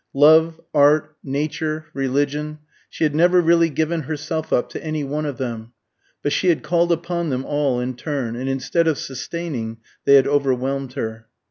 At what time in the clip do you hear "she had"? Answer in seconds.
2.89-3.13, 6.33-6.63